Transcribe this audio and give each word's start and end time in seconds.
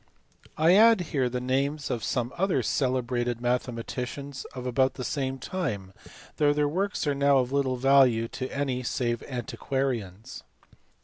I 0.57 0.73
add 0.73 1.01
here 1.13 1.29
the 1.29 1.39
names 1.39 1.91
of 1.91 2.03
some 2.03 2.33
other 2.35 2.63
celebrated 2.63 3.37
mathema 3.39 3.83
ticians 3.83 4.47
of 4.55 4.65
about 4.65 4.95
the 4.95 5.03
same 5.03 5.37
time, 5.37 5.93
though 6.37 6.53
their 6.53 6.67
works 6.67 7.05
are 7.05 7.13
now 7.13 7.37
of 7.37 7.51
little 7.51 7.77
value 7.77 8.27
to 8.29 8.49
any 8.51 8.81
save 8.81 9.21
antiquarians. 9.27 10.41